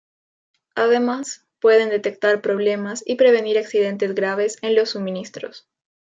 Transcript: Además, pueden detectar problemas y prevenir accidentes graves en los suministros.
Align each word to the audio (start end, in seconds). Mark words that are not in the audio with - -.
Además, 0.73 1.45
pueden 1.59 1.89
detectar 1.89 2.41
problemas 2.41 3.03
y 3.05 3.17
prevenir 3.17 3.59
accidentes 3.59 4.15
graves 4.15 4.57
en 4.63 4.73
los 4.73 4.89
suministros. 4.89 5.67